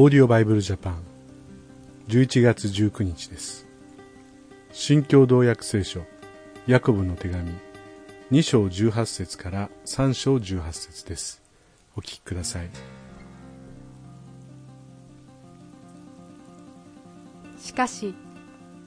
[0.00, 1.02] オーディオバイブルジャパン
[2.06, 3.66] 11月19日です。
[4.70, 6.04] 新共同訳聖書。
[6.68, 7.50] ヤコブの手紙。
[8.30, 11.42] 2章18節から3章18節です。
[11.96, 12.70] お聞きください。
[17.58, 18.14] しかし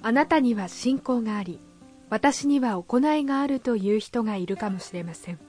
[0.02, 1.59] あなたには信仰があり
[2.09, 5.39] 私には行いがあるという人がいるかもしれません。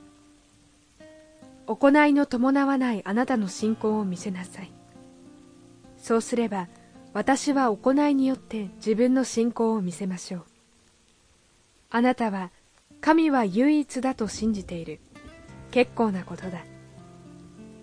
[1.68, 4.72] 行いの伴わないあなたの信仰を見せなさい。
[6.02, 6.68] そうすれば
[7.14, 10.44] 私は行いによって自分の信仰を見せましょう。
[11.90, 12.50] あなたは
[13.00, 14.98] 神は唯一だと信じている。
[15.70, 16.64] 結構なことだ。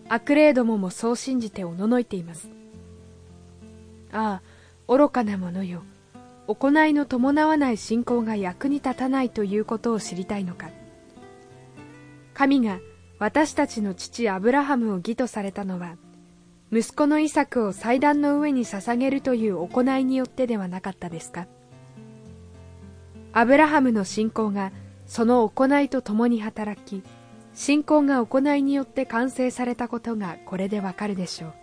[0.09, 2.49] 悪霊どももそう信じておののいています。
[4.11, 5.83] ああ愚かなものよ。
[6.47, 10.69] 行いの伴わない信仰が役に立たないということを知りたいのか。
[12.33, 12.79] 神が
[13.19, 15.95] 私たちの父アブラハムを義とされたのは
[16.71, 21.47] 息子のイサクを祭壇の上に捧げるという行いによってではなかったですか？
[23.33, 24.71] アブラハムの信仰が
[25.07, 27.03] その行いと共に働き
[27.55, 31.53] 信仰が行いによって完成されたことがこれでわかるでしょう。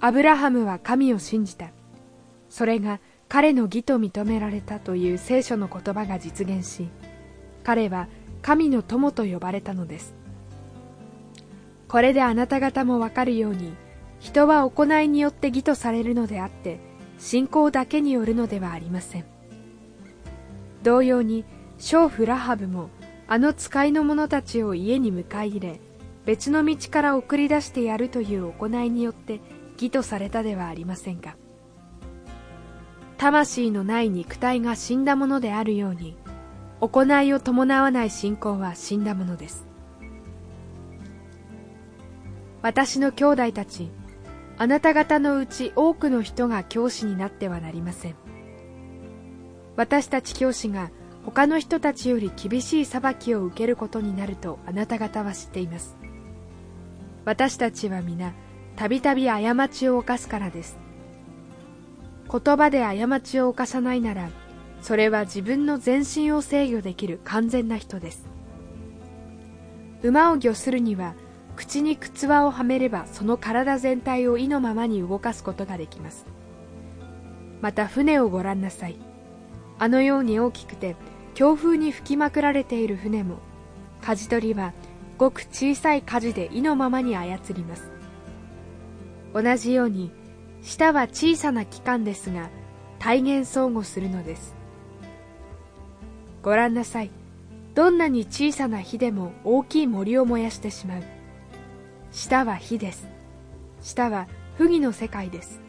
[0.00, 1.68] アブラハムは神を信じた。
[2.48, 6.88] それが彼の義と認められたという聖書の言葉が実現し
[7.64, 8.08] 彼は
[8.40, 10.14] 神の友と呼ばれたのです。
[11.88, 13.74] これであなた方もわかるように
[14.18, 16.80] 人は行いによって義とされるのであって
[17.18, 19.24] 信仰だけによるのではありません。
[20.82, 21.44] 同様に
[21.78, 22.90] 娼婦ラハブも
[23.26, 25.80] あの使いの者たちを家に迎え入れ
[26.24, 29.40] 別の道から送り出してやるという行いによって
[29.74, 31.36] 義とされたではありませんか
[33.18, 36.16] 魂のない肉体が死んだものであるように
[36.80, 39.66] 行いを伴わない信仰は死んだものです。
[42.66, 43.92] 私の兄弟たち
[44.58, 48.16] あなた方のうち多くの人が教師になってはなりません。
[49.76, 50.90] 私たち教師が
[51.24, 55.96] 他の人たちより厳しい裁きを受けることになるとあなた方は知っています。
[57.24, 58.32] 私たちは皆
[58.74, 60.76] たびたび過ちを犯すからです。
[62.28, 64.28] 言葉で過ちを犯さないなら
[64.82, 68.26] それは自分の全身を制御できる完全な人です。
[70.02, 71.14] 馬を御するには
[71.56, 76.26] 口に靴輪をはめればその体全体を意のままに動かすことができます。
[77.60, 78.96] また船をご覧なさい。
[79.78, 80.96] あのように大きくて
[81.34, 83.38] 強風に吹きまくられている船も
[84.00, 84.72] 舵取りは
[85.18, 87.90] ごく小さい舵で意のままに操ります。
[89.34, 90.12] 同じように
[90.62, 92.50] 舌は小さな器官ですが
[92.98, 94.54] 体現相互するのです。
[96.42, 97.10] ご覧なさい。
[97.74, 101.15] どんなに小さな火でも大きい森を燃やしてしまう。
[102.16, 103.06] 舌は火です。
[103.82, 105.60] 舌は不義の世界です。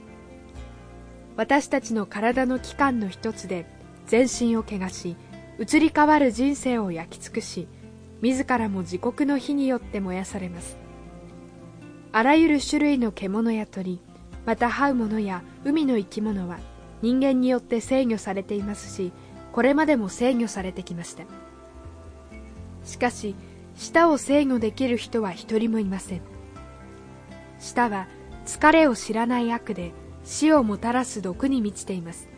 [1.35, 3.65] 私たちの体の器官の一つで
[4.05, 5.17] 全身を汚し
[5.59, 7.67] 移り変わる人生を焼き尽くし
[8.21, 10.77] 自らも自国の火によって燃やされます。
[12.13, 13.99] あらゆる種類の獣や鳥
[14.45, 16.59] また這う者や海の生き物は
[17.01, 19.11] 人間によって制御されていますし
[19.51, 21.25] これまでも制御されてきました。
[22.85, 23.35] しかし
[23.75, 26.36] 舌を制御できる人は一人もいません。
[27.59, 28.07] 舌は
[28.45, 29.91] 疲れを知らない悪で
[30.23, 32.29] 死をもたらす毒に満ちています。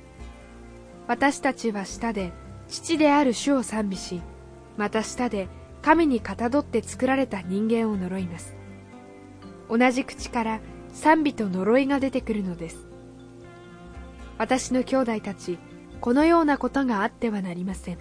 [1.08, 2.32] 私たちは舌で
[2.68, 4.22] 父である主を賛美し
[4.78, 5.48] また舌で
[5.82, 8.56] 神にかたどって作られた人間を呪います。
[9.70, 10.60] 同じ口から
[10.94, 12.88] 賛美と呪いが出てくるのです。
[14.38, 15.58] 私の兄弟たち
[16.00, 17.98] このようなことがあってはなりません。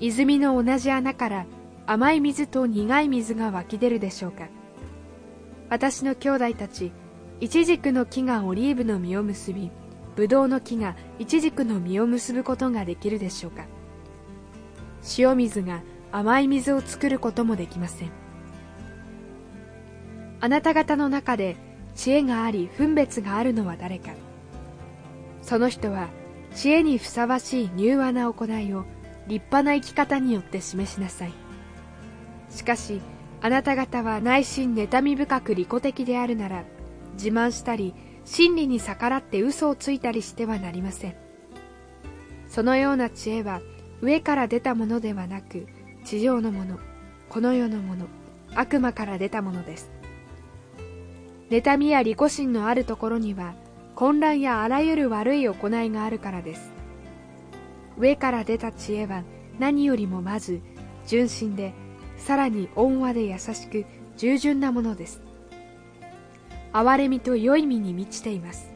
[0.00, 1.46] 泉の同じ穴から
[1.86, 4.48] 甘い水と苦い水が湧き出るでしょうか。
[5.70, 6.92] 私の兄弟たち
[7.40, 9.70] イチジクの木がオリーブの実を結び
[10.16, 13.66] ブドウの木がイチジクの実を結ぶことができるでしょうか。
[15.16, 18.10] 塩水が甘い水を作ることもできません。
[20.40, 21.56] あなた方の中で
[21.94, 24.10] 知恵があり分別があるのは誰か。
[25.42, 26.08] その人は
[26.54, 28.84] 知恵にふさわしい柔和な行いを
[29.28, 31.32] 立派な生き方によって示しなさい。
[32.50, 33.00] しかし
[33.40, 36.64] あなた方は内心妬み深く利己的であるなら
[37.14, 37.94] 自慢したり
[38.24, 41.14] 真理に逆らって嘘をついたりしてはなりません。
[42.48, 43.60] そのような知恵は
[44.00, 45.66] 上から出たものではなく
[46.04, 46.78] 地上のもの
[47.28, 48.06] この世のもの
[48.54, 49.90] 悪魔から出たものです。
[51.50, 53.54] 妬みや利己心のあるところには
[53.94, 56.72] 混乱やあらゆる悪い行いがあるからです。
[57.98, 59.24] 上から出た知恵は
[59.58, 60.60] 何よりもまず
[61.06, 61.72] 純真で
[62.18, 63.86] さらに温和で優しく
[64.16, 65.22] 従順なものです。
[66.72, 68.70] 憐れみと良い身に満ちています。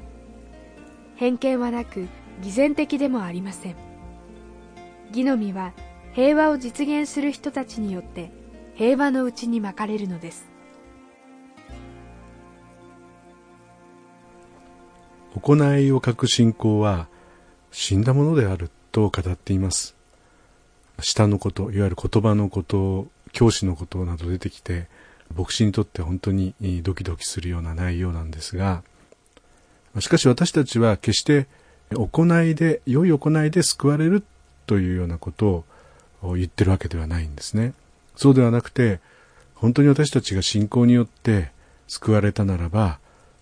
[1.17, 2.09] 偏見はなく
[2.43, 3.77] 偽善的でもありません。
[5.09, 5.73] 義の実は
[6.15, 8.33] 平和を実現する人たちによって
[8.75, 10.51] 平和のうちにまかれるのです。
[15.41, 17.09] 行いを書く信仰は
[17.71, 19.97] 死んだものであると語っています。
[21.01, 24.87] 下のこといわゆる言葉のこと教師のことなど出てきて
[25.35, 28.83] 牧師にとって本当にドキドキするような内容なんですが
[30.01, 31.47] しかし私たちは決して
[31.91, 34.23] 行いで良い行いで救われる
[34.67, 35.65] というようなこと
[36.23, 37.75] を言ってるわけではないんですね。
[38.17, 39.01] そうではなくて
[39.55, 41.51] 本当に私たちが信仰によって
[41.89, 42.99] 救われたならば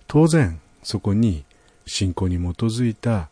[0.09, 1.45] 当然そこに
[1.87, 3.29] 信仰に基づいた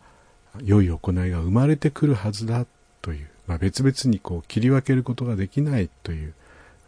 [0.62, 2.66] 良い行いが生まれてくるはずだ
[3.02, 6.34] という、まあ、別々にこう切り分けることができないという、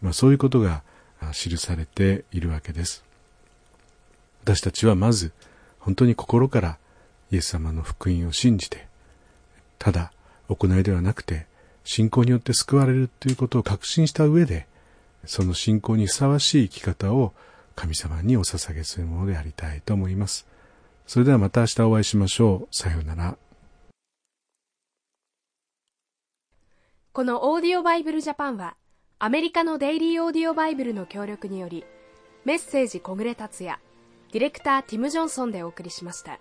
[0.01, 0.83] まあ、そういうことが
[1.33, 3.05] 記されているわけです。
[4.43, 5.33] 私たちはまず
[5.79, 6.79] 本当に心から
[7.31, 8.89] イエス様の福音を信じて、
[9.79, 10.13] ただ
[10.49, 11.47] 行いではなくて
[11.85, 14.67] 信仰によって救われるということを確信した上で、
[15.27, 17.33] その信仰にふさわしい生き方を
[17.77, 20.47] 神様にお捧げするものでありたいと思います。
[21.07, 22.75] それではまた明日お会いしましょう。
[22.75, 23.37] さようなら。
[27.13, 28.77] このオーディオバイブルジャパンは、
[29.23, 31.85] アメリカのデイリーオーディオバイブルの協力により、
[32.47, 33.79] メッセージ小暮達也、
[34.33, 36.39] ディレクターティム・ジョンソンでお送りしました。